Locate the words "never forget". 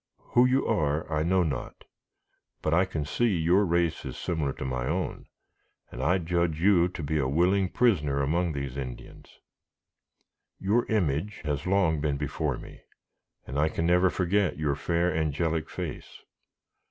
13.85-14.57